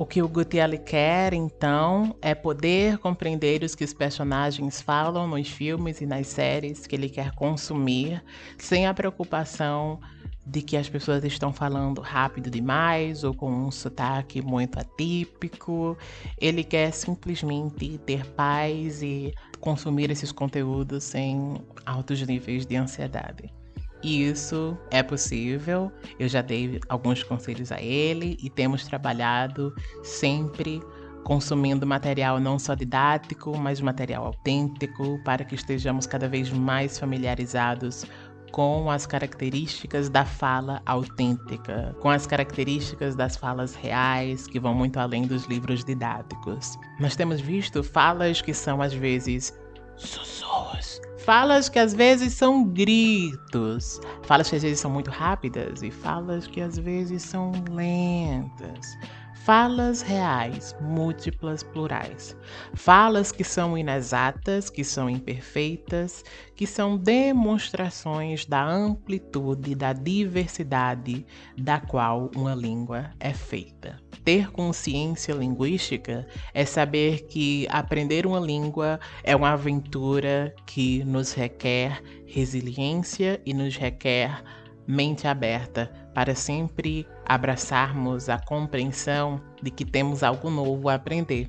O 0.00 0.06
que 0.06 0.22
o 0.22 0.28
Gutierrez 0.28 0.80
quer, 0.82 1.34
então, 1.34 2.16
é 2.22 2.34
poder 2.34 2.96
compreender 2.96 3.62
os 3.62 3.74
que 3.74 3.84
os 3.84 3.92
personagens 3.92 4.80
falam 4.80 5.28
nos 5.28 5.50
filmes 5.50 6.00
e 6.00 6.06
nas 6.06 6.26
séries 6.26 6.86
que 6.86 6.96
ele 6.96 7.10
quer 7.10 7.32
consumir, 7.32 8.24
sem 8.56 8.86
a 8.86 8.94
preocupação 8.94 10.00
de 10.46 10.62
que 10.62 10.74
as 10.78 10.88
pessoas 10.88 11.22
estão 11.22 11.52
falando 11.52 12.00
rápido 12.00 12.50
demais 12.50 13.24
ou 13.24 13.34
com 13.34 13.52
um 13.52 13.70
sotaque 13.70 14.40
muito 14.40 14.80
atípico. 14.80 15.98
Ele 16.40 16.64
quer 16.64 16.92
simplesmente 16.92 17.98
ter 17.98 18.24
paz 18.24 19.02
e 19.02 19.34
consumir 19.60 20.10
esses 20.10 20.32
conteúdos 20.32 21.04
sem 21.04 21.60
altos 21.84 22.26
níveis 22.26 22.64
de 22.64 22.74
ansiedade. 22.74 23.59
E 24.02 24.28
isso 24.28 24.76
é 24.90 25.02
possível. 25.02 25.92
Eu 26.18 26.28
já 26.28 26.42
dei 26.42 26.80
alguns 26.88 27.22
conselhos 27.22 27.70
a 27.70 27.80
ele 27.80 28.36
e 28.42 28.48
temos 28.48 28.84
trabalhado 28.84 29.74
sempre 30.02 30.80
consumindo 31.24 31.86
material 31.86 32.40
não 32.40 32.58
só 32.58 32.74
didático, 32.74 33.56
mas 33.58 33.80
material 33.80 34.26
autêntico, 34.26 35.20
para 35.24 35.44
que 35.44 35.54
estejamos 35.54 36.06
cada 36.06 36.28
vez 36.28 36.50
mais 36.50 36.98
familiarizados 36.98 38.06
com 38.50 38.90
as 38.90 39.06
características 39.06 40.08
da 40.08 40.24
fala 40.24 40.82
autêntica, 40.84 41.94
com 42.00 42.10
as 42.10 42.26
características 42.26 43.14
das 43.14 43.36
falas 43.36 43.74
reais, 43.74 44.46
que 44.46 44.58
vão 44.58 44.74
muito 44.74 44.98
além 44.98 45.26
dos 45.26 45.44
livros 45.44 45.84
didáticos. 45.84 46.76
Nós 46.98 47.14
temos 47.14 47.40
visto 47.40 47.82
falas 47.82 48.42
que 48.42 48.52
são 48.52 48.82
às 48.82 48.92
vezes 48.92 49.56
sussurros, 49.96 50.49
falas 51.30 51.68
que 51.68 51.78
às 51.78 51.94
vezes 51.94 52.34
são 52.34 52.64
gritos, 52.64 54.00
falas 54.24 54.50
que 54.50 54.56
às 54.56 54.62
vezes 54.64 54.80
são 54.80 54.90
muito 54.90 55.12
rápidas 55.12 55.80
e 55.80 55.88
falas 55.88 56.44
que 56.48 56.60
às 56.60 56.76
vezes 56.76 57.22
são 57.22 57.52
lentas. 57.70 58.98
Falas 59.42 60.02
reais, 60.02 60.76
múltiplas, 60.82 61.62
plurais. 61.62 62.36
Falas 62.74 63.32
que 63.32 63.42
são 63.42 63.76
inexatas, 63.76 64.68
que 64.68 64.84
são 64.84 65.08
imperfeitas, 65.08 66.22
que 66.54 66.66
são 66.66 66.98
demonstrações 66.98 68.44
da 68.44 68.62
amplitude, 68.62 69.74
da 69.74 69.94
diversidade 69.94 71.24
da 71.56 71.80
qual 71.80 72.30
uma 72.36 72.54
língua 72.54 73.12
é 73.18 73.32
feita. 73.32 73.98
Ter 74.22 74.50
consciência 74.52 75.32
linguística 75.32 76.28
é 76.52 76.66
saber 76.66 77.22
que 77.22 77.66
aprender 77.70 78.26
uma 78.26 78.38
língua 78.38 79.00
é 79.24 79.34
uma 79.34 79.52
aventura 79.52 80.54
que 80.66 81.02
nos 81.04 81.32
requer 81.32 82.02
resiliência 82.26 83.40
e 83.46 83.54
nos 83.54 83.74
requer 83.74 84.44
mente 84.90 85.26
aberta 85.26 85.90
para 86.12 86.34
sempre 86.34 87.06
abraçarmos 87.24 88.28
a 88.28 88.38
compreensão 88.38 89.40
de 89.62 89.70
que 89.70 89.84
temos 89.84 90.22
algo 90.22 90.50
novo 90.50 90.88
a 90.88 90.94
aprender. 90.94 91.48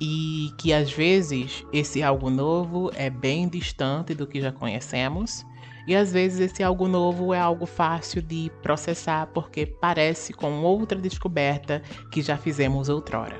E 0.00 0.50
que 0.58 0.72
às 0.72 0.92
vezes 0.92 1.64
esse 1.72 2.02
algo 2.02 2.28
novo 2.28 2.90
é 2.94 3.08
bem 3.08 3.48
distante 3.48 4.14
do 4.14 4.26
que 4.26 4.40
já 4.40 4.52
conhecemos, 4.52 5.44
e 5.86 5.96
às 5.96 6.12
vezes 6.12 6.40
esse 6.40 6.62
algo 6.62 6.86
novo 6.86 7.32
é 7.32 7.40
algo 7.40 7.64
fácil 7.64 8.20
de 8.20 8.52
processar 8.62 9.26
porque 9.28 9.64
parece 9.64 10.34
com 10.34 10.60
outra 10.60 10.98
descoberta 10.98 11.82
que 12.12 12.20
já 12.20 12.36
fizemos 12.36 12.90
outrora. 12.90 13.38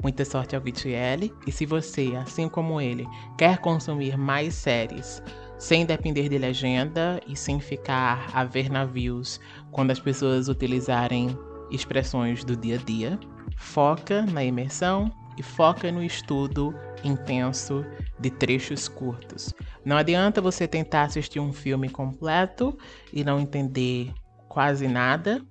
Muita 0.00 0.24
sorte 0.24 0.54
ao 0.54 0.62
VTL 0.62 1.32
e 1.44 1.50
se 1.50 1.66
você, 1.66 2.12
assim 2.16 2.48
como 2.48 2.80
ele, 2.80 3.08
quer 3.36 3.58
consumir 3.58 4.16
mais 4.16 4.54
séries 4.54 5.20
sem 5.64 5.86
depender 5.86 6.28
de 6.28 6.36
legenda 6.36 7.18
e 7.26 7.34
sem 7.34 7.58
ficar 7.58 8.28
a 8.34 8.44
ver 8.44 8.70
navios 8.70 9.40
quando 9.70 9.92
as 9.92 9.98
pessoas 9.98 10.46
utilizarem 10.46 11.34
expressões 11.70 12.44
do 12.44 12.54
dia 12.54 12.74
a 12.74 12.84
dia. 12.84 13.18
Foca 13.56 14.26
na 14.26 14.44
imersão 14.44 15.10
e 15.38 15.42
foca 15.42 15.90
no 15.90 16.04
estudo 16.04 16.74
intenso 17.02 17.82
de 18.20 18.28
trechos 18.28 18.88
curtos. 18.88 19.54
Não 19.82 19.96
adianta 19.96 20.38
você 20.38 20.68
tentar 20.68 21.04
assistir 21.04 21.40
um 21.40 21.50
filme 21.50 21.88
completo 21.88 22.76
e 23.10 23.24
não 23.24 23.40
entender 23.40 24.12
quase 24.50 24.86
nada, 24.86 25.42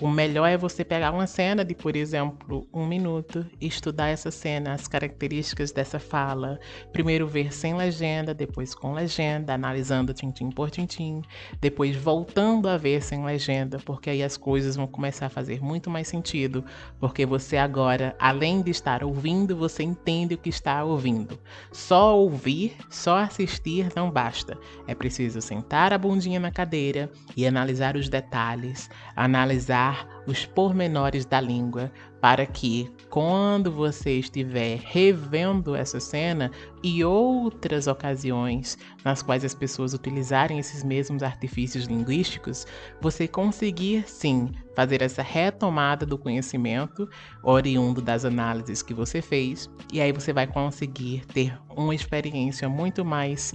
o 0.00 0.08
melhor 0.08 0.46
é 0.46 0.58
você 0.58 0.84
pegar 0.84 1.10
uma 1.10 1.26
cena 1.26 1.64
de, 1.64 1.74
por 1.74 1.96
exemplo, 1.96 2.68
um 2.72 2.86
minuto 2.86 3.46
estudar 3.58 4.08
essa 4.08 4.30
cena, 4.30 4.74
as 4.74 4.86
características 4.86 5.72
dessa 5.72 5.98
fala. 5.98 6.60
Primeiro 6.92 7.26
ver 7.26 7.52
sem 7.52 7.74
legenda, 7.74 8.34
depois 8.34 8.74
com 8.74 8.92
legenda, 8.92 9.54
analisando 9.54 10.12
tintim 10.12 10.50
por 10.50 10.70
tintim, 10.70 11.22
depois 11.60 11.96
voltando 11.96 12.68
a 12.68 12.76
ver 12.76 13.02
sem 13.02 13.24
legenda, 13.24 13.78
porque 13.84 14.10
aí 14.10 14.22
as 14.22 14.36
coisas 14.36 14.76
vão 14.76 14.86
começar 14.86 15.26
a 15.26 15.30
fazer 15.30 15.62
muito 15.62 15.88
mais 15.88 16.08
sentido, 16.08 16.62
porque 17.00 17.24
você 17.24 17.56
agora, 17.56 18.14
além 18.18 18.60
de 18.60 18.70
estar 18.70 19.02
ouvindo, 19.02 19.56
você 19.56 19.82
entende 19.82 20.34
o 20.34 20.38
que 20.38 20.50
está 20.50 20.84
ouvindo. 20.84 21.38
Só 21.72 22.18
ouvir, 22.18 22.76
só 22.90 23.16
assistir 23.18 23.88
não 23.96 24.10
basta. 24.10 24.58
É 24.86 24.94
preciso 24.94 25.40
sentar 25.40 25.94
a 25.94 25.98
bundinha 25.98 26.38
na 26.38 26.50
cadeira 26.50 27.10
e 27.34 27.46
analisar 27.46 27.96
os 27.96 28.10
detalhes, 28.10 28.90
analisar 29.14 29.85
os 30.26 30.44
pormenores 30.44 31.24
da 31.24 31.40
língua 31.40 31.92
para 32.20 32.44
que, 32.44 32.90
quando 33.08 33.70
você 33.70 34.18
estiver 34.18 34.78
revendo 34.82 35.76
essa 35.76 36.00
cena 36.00 36.50
e 36.82 37.04
outras 37.04 37.86
ocasiões 37.86 38.76
nas 39.04 39.22
quais 39.22 39.44
as 39.44 39.54
pessoas 39.54 39.94
utilizarem 39.94 40.58
esses 40.58 40.82
mesmos 40.82 41.22
artifícios 41.22 41.84
linguísticos, 41.84 42.66
você 43.00 43.28
conseguir 43.28 44.04
sim 44.08 44.50
fazer 44.74 45.02
essa 45.02 45.22
retomada 45.22 46.04
do 46.04 46.18
conhecimento 46.18 47.08
oriundo 47.42 48.02
das 48.02 48.24
análises 48.24 48.82
que 48.82 48.94
você 48.94 49.22
fez, 49.22 49.70
e 49.92 50.00
aí 50.00 50.12
você 50.12 50.32
vai 50.32 50.46
conseguir 50.46 51.24
ter 51.26 51.56
uma 51.76 51.94
experiência 51.94 52.68
muito 52.68 53.04
mais 53.04 53.54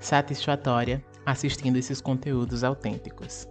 satisfatória 0.00 1.04
assistindo 1.24 1.76
esses 1.76 2.00
conteúdos 2.00 2.64
autênticos. 2.64 3.46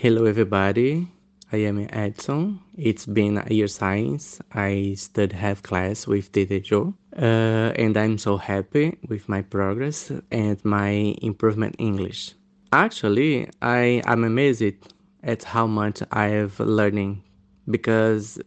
Hello, 0.00 0.26
everybody. 0.26 1.08
I 1.52 1.56
am 1.56 1.84
Edson. 1.90 2.60
It's 2.76 3.04
been 3.04 3.38
a 3.38 3.52
year 3.52 3.66
since 3.66 4.40
I 4.52 4.94
studied 4.96 5.32
health 5.32 5.64
class 5.64 6.06
with 6.06 6.30
Tete 6.30 6.62
Joe, 6.62 6.94
uh, 7.16 7.72
and 7.74 7.96
I'm 7.96 8.16
so 8.16 8.36
happy 8.36 8.96
with 9.08 9.28
my 9.28 9.42
progress 9.42 10.12
and 10.30 10.64
my 10.64 11.16
improvement 11.20 11.74
in 11.80 11.86
English. 11.88 12.34
Actually, 12.72 13.50
I 13.60 14.00
am 14.06 14.22
amazed 14.22 14.86
at 15.24 15.42
how 15.42 15.66
much 15.66 16.00
I 16.12 16.26
have 16.26 16.60
learning 16.60 17.24
because 17.68 18.38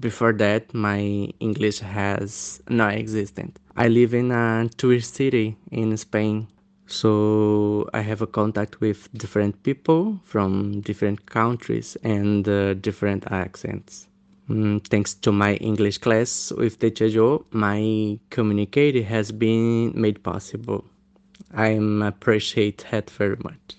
before 0.00 0.32
that 0.32 0.72
my 0.72 1.00
English 1.40 1.80
has 1.80 2.62
not 2.70 2.94
existed. 2.94 3.52
I 3.76 3.88
live 3.88 4.14
in 4.14 4.30
a 4.30 4.70
tourist 4.78 5.14
city 5.14 5.58
in 5.70 5.94
Spain 5.98 6.48
so 6.86 7.88
I 7.92 8.00
have 8.00 8.22
a 8.22 8.26
contact 8.26 8.80
with 8.80 9.08
different 9.14 9.62
people 9.62 10.20
from 10.24 10.80
different 10.80 11.26
countries 11.26 11.96
and 12.02 12.48
uh, 12.48 12.74
different 12.74 13.30
accents. 13.30 14.06
Mm, 14.48 14.84
thanks 14.86 15.14
to 15.14 15.32
my 15.32 15.54
English 15.56 15.98
class 15.98 16.52
with 16.56 16.78
Teacher 16.78 17.10
Joe, 17.10 17.44
my 17.50 18.18
communication 18.30 19.02
has 19.04 19.32
been 19.32 19.92
made 20.00 20.22
possible. 20.22 20.84
I 21.52 21.68
appreciate 21.68 22.84
that 22.90 23.10
very 23.10 23.36
much. 23.42 23.76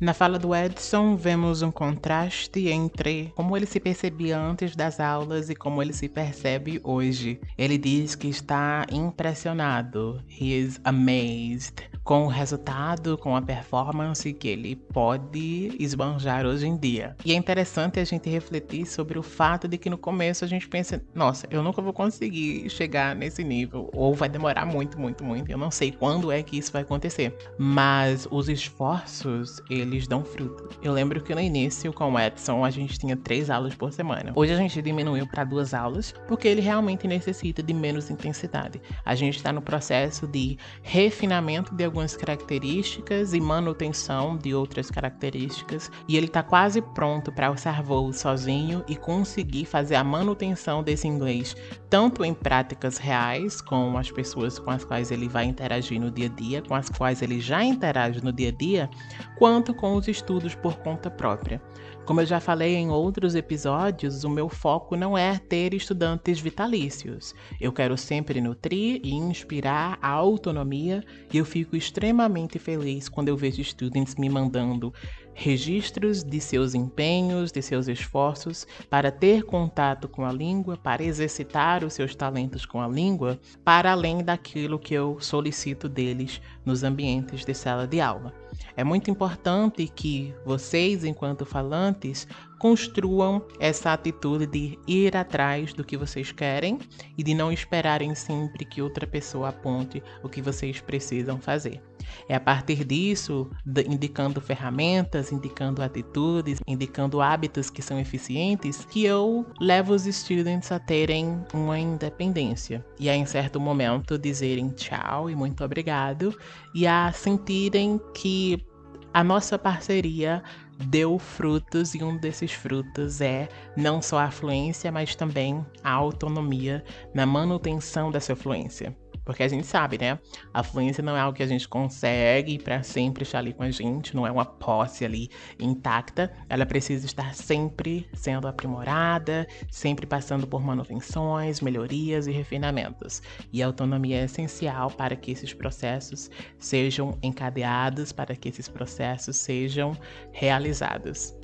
Na 0.00 0.12
fala 0.12 0.38
do 0.38 0.54
Edson, 0.54 1.16
vemos 1.16 1.62
um 1.62 1.70
contraste 1.70 2.68
entre 2.68 3.32
como 3.36 3.56
ele 3.56 3.66
se 3.66 3.78
percebia 3.78 4.38
antes 4.38 4.74
das 4.74 4.98
aulas 4.98 5.48
e 5.50 5.54
como 5.54 5.80
ele 5.80 5.92
se 5.92 6.08
percebe 6.08 6.80
hoje. 6.82 7.40
Ele 7.56 7.78
diz 7.78 8.14
que 8.14 8.28
está 8.28 8.86
impressionado, 8.90 10.20
he 10.28 10.46
is 10.46 10.80
amazed, 10.84 11.93
com 12.04 12.26
o 12.26 12.28
resultado, 12.28 13.16
com 13.16 13.34
a 13.34 13.40
performance 13.40 14.30
que 14.34 14.46
ele 14.46 14.76
pode 14.76 15.74
esbanjar 15.80 16.44
hoje 16.44 16.66
em 16.66 16.76
dia. 16.76 17.16
E 17.24 17.32
é 17.32 17.34
interessante 17.34 17.98
a 17.98 18.04
gente 18.04 18.28
refletir 18.28 18.86
sobre 18.86 19.18
o 19.18 19.22
fato 19.22 19.66
de 19.66 19.78
que 19.78 19.88
no 19.88 19.96
começo 19.96 20.44
a 20.44 20.48
gente 20.48 20.68
pensa, 20.68 21.02
nossa, 21.14 21.46
eu 21.50 21.62
nunca 21.62 21.80
vou 21.80 21.94
conseguir 21.94 22.68
chegar 22.68 23.16
nesse 23.16 23.42
nível, 23.42 23.90
ou 23.94 24.14
vai 24.14 24.28
demorar 24.28 24.66
muito, 24.66 25.00
muito, 25.00 25.24
muito. 25.24 25.50
Eu 25.50 25.56
não 25.56 25.70
sei 25.70 25.90
quando 25.90 26.30
é 26.30 26.42
que 26.42 26.58
isso 26.58 26.70
vai 26.70 26.82
acontecer. 26.82 27.34
Mas 27.58 28.28
os 28.30 28.50
esforços, 28.50 29.62
eles 29.70 30.06
dão 30.06 30.22
fruto. 30.22 30.68
Eu 30.82 30.92
lembro 30.92 31.22
que 31.22 31.34
no 31.34 31.40
início, 31.40 31.90
com 31.92 32.12
o 32.12 32.20
Edson, 32.20 32.64
a 32.64 32.70
gente 32.70 32.98
tinha 32.98 33.16
três 33.16 33.48
aulas 33.48 33.74
por 33.74 33.92
semana. 33.92 34.32
Hoje 34.36 34.52
a 34.52 34.56
gente 34.56 34.82
diminuiu 34.82 35.26
para 35.26 35.44
duas 35.44 35.72
aulas, 35.72 36.14
porque 36.28 36.48
ele 36.48 36.60
realmente 36.60 37.08
necessita 37.08 37.62
de 37.62 37.72
menos 37.72 38.10
intensidade. 38.10 38.80
A 39.04 39.14
gente 39.14 39.36
está 39.36 39.52
no 39.52 39.62
processo 39.62 40.26
de 40.26 40.58
refinamento 40.82 41.74
de 41.74 41.84
algumas 41.94 42.16
características 42.16 43.34
e 43.34 43.40
manutenção 43.40 44.36
de 44.36 44.52
outras 44.52 44.90
características, 44.90 45.92
e 46.08 46.16
ele 46.16 46.26
está 46.26 46.42
quase 46.42 46.82
pronto 46.82 47.30
para 47.30 47.46
alçar 47.46 47.84
voo 47.84 48.12
sozinho 48.12 48.84
e 48.88 48.96
conseguir 48.96 49.64
fazer 49.64 49.94
a 49.94 50.02
manutenção 50.02 50.82
desse 50.82 51.06
inglês, 51.06 51.54
tanto 51.88 52.24
em 52.24 52.34
práticas 52.34 52.98
reais 52.98 53.60
com 53.60 53.96
as 53.96 54.10
pessoas 54.10 54.58
com 54.58 54.72
as 54.72 54.84
quais 54.84 55.12
ele 55.12 55.28
vai 55.28 55.44
interagir 55.44 56.00
no 56.00 56.10
dia 56.10 56.26
a 56.26 56.28
dia, 56.28 56.62
com 56.62 56.74
as 56.74 56.88
quais 56.88 57.22
ele 57.22 57.38
já 57.38 57.62
interage 57.62 58.20
no 58.24 58.32
dia 58.32 58.48
a 58.48 58.52
dia, 58.52 58.90
quanto 59.38 59.72
com 59.72 59.94
os 59.94 60.08
estudos 60.08 60.52
por 60.56 60.74
conta 60.78 61.08
própria. 61.08 61.62
Como 62.04 62.20
eu 62.20 62.26
já 62.26 62.38
falei 62.38 62.74
em 62.74 62.90
outros 62.90 63.34
episódios, 63.34 64.24
o 64.24 64.28
meu 64.28 64.46
foco 64.46 64.94
não 64.94 65.16
é 65.16 65.38
ter 65.38 65.72
estudantes 65.72 66.38
vitalícios. 66.38 67.34
Eu 67.58 67.72
quero 67.72 67.96
sempre 67.96 68.42
nutrir 68.42 69.00
e 69.02 69.14
inspirar 69.14 69.98
a 70.02 70.10
autonomia 70.10 71.02
e 71.32 71.38
eu 71.38 71.46
fico 71.46 71.74
extremamente 71.84 72.58
feliz 72.58 73.08
quando 73.08 73.28
eu 73.28 73.36
vejo 73.36 73.60
estudantes 73.60 74.14
me 74.16 74.28
mandando 74.28 74.92
registros 75.34 76.22
de 76.22 76.40
seus 76.40 76.74
empenhos, 76.74 77.52
de 77.52 77.60
seus 77.60 77.88
esforços 77.88 78.66
para 78.88 79.10
ter 79.10 79.42
contato 79.42 80.08
com 80.08 80.24
a 80.24 80.32
língua, 80.32 80.76
para 80.76 81.02
exercitar 81.02 81.84
os 81.84 81.92
seus 81.92 82.14
talentos 82.14 82.64
com 82.64 82.80
a 82.80 82.88
língua, 82.88 83.38
para 83.64 83.92
além 83.92 84.22
daquilo 84.22 84.78
que 84.78 84.94
eu 84.94 85.18
solicito 85.20 85.88
deles 85.88 86.40
nos 86.64 86.82
ambientes 86.82 87.44
de 87.44 87.52
sala 87.52 87.86
de 87.86 88.00
aula. 88.00 88.43
É 88.76 88.84
muito 88.84 89.10
importante 89.10 89.86
que 89.86 90.34
vocês, 90.44 91.04
enquanto 91.04 91.46
falantes, 91.46 92.26
construam 92.58 93.44
essa 93.58 93.92
atitude 93.92 94.46
de 94.46 94.78
ir 94.86 95.16
atrás 95.16 95.72
do 95.72 95.84
que 95.84 95.96
vocês 95.96 96.32
querem 96.32 96.78
e 97.16 97.22
de 97.22 97.34
não 97.34 97.52
esperarem 97.52 98.14
sempre 98.14 98.64
que 98.64 98.82
outra 98.82 99.06
pessoa 99.06 99.50
aponte 99.50 100.02
o 100.22 100.28
que 100.28 100.40
vocês 100.40 100.80
precisam 100.80 101.38
fazer. 101.38 101.82
É 102.28 102.34
a 102.34 102.40
partir 102.40 102.84
disso, 102.84 103.50
indicando 103.88 104.40
ferramentas, 104.40 105.32
indicando 105.32 105.82
atitudes, 105.82 106.60
indicando 106.66 107.20
hábitos 107.20 107.70
que 107.70 107.82
são 107.82 107.98
eficientes, 107.98 108.84
que 108.84 109.04
eu 109.04 109.46
levo 109.60 109.94
os 109.94 110.04
students 110.04 110.70
a 110.72 110.78
terem 110.78 111.40
uma 111.52 111.78
independência 111.78 112.84
e 112.98 113.08
a 113.08 113.16
em 113.16 113.26
certo 113.26 113.60
momento 113.60 114.18
dizerem 114.18 114.70
tchau 114.70 115.28
e 115.28 115.34
muito 115.34 115.64
obrigado 115.64 116.36
e 116.74 116.86
a 116.86 117.12
sentirem 117.12 118.00
que 118.14 118.64
a 119.12 119.22
nossa 119.22 119.56
parceria 119.56 120.42
deu 120.86 121.18
frutos 121.18 121.94
e 121.94 122.02
um 122.02 122.16
desses 122.16 122.52
frutos 122.52 123.20
é 123.20 123.48
não 123.76 124.02
só 124.02 124.18
a 124.18 124.30
fluência, 124.30 124.90
mas 124.90 125.14
também 125.14 125.64
a 125.82 125.92
autonomia 125.92 126.84
na 127.14 127.24
manutenção 127.24 128.10
dessa 128.10 128.34
fluência. 128.34 128.96
Porque 129.24 129.42
a 129.42 129.48
gente 129.48 129.66
sabe, 129.66 129.98
né? 129.98 130.18
A 130.52 130.62
fluência 130.62 131.02
não 131.02 131.16
é 131.16 131.20
algo 131.20 131.36
que 131.36 131.42
a 131.42 131.46
gente 131.46 131.66
consegue 131.66 132.58
para 132.58 132.82
sempre 132.82 133.22
estar 133.22 133.38
ali 133.38 133.52
com 133.52 133.62
a 133.62 133.70
gente, 133.70 134.14
não 134.14 134.26
é 134.26 134.30
uma 134.30 134.44
posse 134.44 135.04
ali 135.04 135.30
intacta. 135.58 136.32
Ela 136.48 136.66
precisa 136.66 137.06
estar 137.06 137.34
sempre 137.34 138.08
sendo 138.12 138.46
aprimorada, 138.46 139.46
sempre 139.70 140.06
passando 140.06 140.46
por 140.46 140.62
manutenções, 140.62 141.60
melhorias 141.60 142.26
e 142.26 142.32
refinamentos. 142.32 143.22
E 143.52 143.62
a 143.62 143.66
autonomia 143.66 144.20
é 144.20 144.24
essencial 144.24 144.90
para 144.90 145.16
que 145.16 145.30
esses 145.30 145.54
processos 145.54 146.30
sejam 146.58 147.18
encadeados, 147.22 148.12
para 148.12 148.36
que 148.36 148.48
esses 148.48 148.68
processos 148.68 149.36
sejam 149.36 149.96
realizados. 150.32 151.34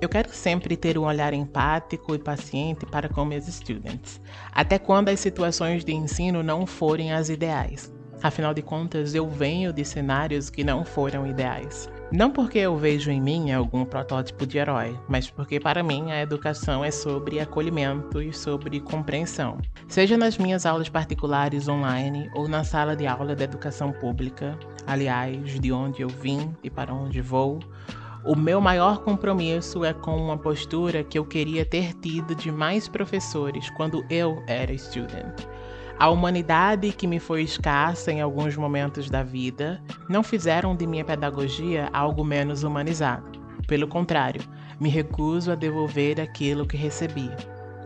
Eu 0.00 0.08
quero 0.08 0.30
sempre 0.32 0.78
ter 0.78 0.96
um 0.96 1.04
olhar 1.04 1.34
empático 1.34 2.14
e 2.14 2.18
paciente 2.18 2.86
para 2.86 3.06
com 3.06 3.22
meus 3.22 3.44
students, 3.44 4.18
até 4.50 4.78
quando 4.78 5.10
as 5.10 5.20
situações 5.20 5.84
de 5.84 5.92
ensino 5.92 6.42
não 6.42 6.66
forem 6.66 7.12
as 7.12 7.28
ideais. 7.28 7.92
Afinal 8.22 8.54
de 8.54 8.62
contas, 8.62 9.14
eu 9.14 9.28
venho 9.28 9.74
de 9.74 9.84
cenários 9.84 10.48
que 10.48 10.64
não 10.64 10.86
foram 10.86 11.26
ideais. 11.26 11.86
Não 12.10 12.30
porque 12.30 12.58
eu 12.58 12.76
vejo 12.78 13.10
em 13.10 13.20
mim 13.20 13.52
algum 13.52 13.84
protótipo 13.84 14.46
de 14.46 14.56
herói, 14.56 14.98
mas 15.06 15.30
porque 15.30 15.60
para 15.60 15.82
mim 15.82 16.10
a 16.10 16.22
educação 16.22 16.82
é 16.82 16.90
sobre 16.90 17.38
acolhimento 17.38 18.22
e 18.22 18.32
sobre 18.32 18.80
compreensão. 18.80 19.58
Seja 19.86 20.16
nas 20.16 20.38
minhas 20.38 20.64
aulas 20.64 20.88
particulares 20.88 21.68
online 21.68 22.30
ou 22.34 22.48
na 22.48 22.64
sala 22.64 22.96
de 22.96 23.06
aula 23.06 23.36
da 23.36 23.44
educação 23.44 23.92
pública, 23.92 24.58
aliás, 24.86 25.60
de 25.60 25.70
onde 25.70 26.02
eu 26.02 26.08
vim 26.08 26.54
e 26.64 26.70
para 26.70 26.92
onde 26.92 27.20
vou, 27.20 27.60
o 28.24 28.36
meu 28.36 28.60
maior 28.60 28.98
compromisso 28.98 29.84
é 29.84 29.94
com 29.94 30.16
uma 30.16 30.36
postura 30.36 31.02
que 31.02 31.18
eu 31.18 31.24
queria 31.24 31.64
ter 31.64 31.94
tido 31.94 32.34
de 32.34 32.52
mais 32.52 32.86
professores 32.86 33.70
quando 33.70 34.04
eu 34.10 34.42
era 34.46 34.76
student. 34.76 35.34
A 35.98 36.08
humanidade 36.10 36.92
que 36.92 37.06
me 37.06 37.18
foi 37.18 37.42
escassa 37.42 38.12
em 38.12 38.20
alguns 38.20 38.56
momentos 38.56 39.08
da 39.08 39.22
vida 39.22 39.82
não 40.08 40.22
fizeram 40.22 40.76
de 40.76 40.86
minha 40.86 41.04
pedagogia 41.04 41.88
algo 41.92 42.24
menos 42.24 42.62
humanizado. 42.62 43.38
Pelo 43.66 43.88
contrário, 43.88 44.42
me 44.78 44.88
recuso 44.88 45.52
a 45.52 45.54
devolver 45.54 46.20
aquilo 46.20 46.66
que 46.66 46.76
recebi. 46.76 47.30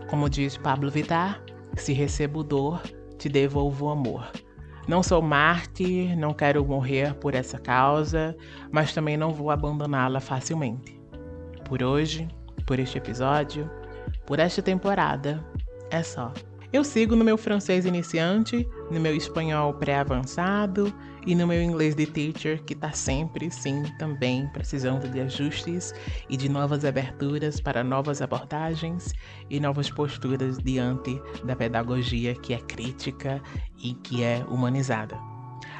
Como 0.09 0.29
diz 0.29 0.57
Pablo 0.57 0.90
Vittar, 0.90 1.40
se 1.77 1.92
recebo 1.92 2.42
dor, 2.42 2.81
te 3.18 3.29
devolvo 3.29 3.88
amor. 3.88 4.31
Não 4.87 5.03
sou 5.03 5.23
mártir, 5.23 6.16
não 6.16 6.35
quero 6.35 6.64
morrer 6.64 7.14
por 7.14 7.35
essa 7.35 7.59
causa, 7.59 8.37
mas 8.70 8.92
também 8.92 9.16
não 9.16 9.33
vou 9.33 9.51
abandoná-la 9.51 10.20
facilmente. 10.20 11.01
Por 11.64 11.83
hoje, 11.83 12.29
por 12.66 12.79
este 12.79 12.99
episódio, 12.99 13.70
por 14.27 14.38
esta 14.38 14.61
temporada, 14.61 15.42
é 15.90 16.03
só. 16.03 16.33
Eu 16.73 16.85
sigo 16.85 17.16
no 17.16 17.25
meu 17.25 17.38
francês 17.38 17.87
iniciante, 17.87 18.68
no 18.90 19.01
meu 19.01 19.14
espanhol 19.14 19.73
pré-avançado 19.75 20.92
e 21.27 21.35
no 21.35 21.47
meu 21.47 21.63
inglês 21.63 21.95
de 21.95 22.07
teacher, 22.07 22.63
que 22.65 22.75
está 22.75 22.93
sempre, 22.93 23.51
sim, 23.51 23.83
também 23.99 24.47
precisando 24.49 25.09
de 25.09 25.21
ajustes 25.21 25.95
e 26.29 26.37
de 26.37 26.49
novas 26.49 26.85
aberturas 26.85 27.61
para 27.61 27.83
novas 27.83 28.21
abordagens 28.21 29.15
e 29.49 29.59
novas 29.59 29.91
posturas 29.91 30.59
diante 30.59 31.21
da 31.45 31.57
pedagogia 31.57 32.35
que 32.35 32.53
é 32.53 32.59
crítica 32.59 33.41
e 33.83 33.95
que 33.95 34.23
é 34.23 34.45
humanizada. 34.49 35.19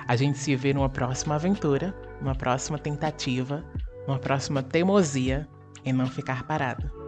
A 0.07 0.17
gente 0.17 0.39
se 0.39 0.55
vê 0.57 0.73
numa 0.73 0.89
próxima 0.89 1.35
aventura, 1.35 1.95
numa 2.21 2.35
próxima 2.35 2.79
tentativa, 2.79 3.65
numa 4.07 4.19
próxima 4.19 4.63
teimosia 4.63 5.49
em 5.85 5.93
não 5.93 6.07
ficar 6.07 6.47
parado. 6.47 7.04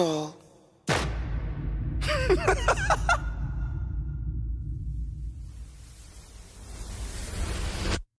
All. 0.00 0.34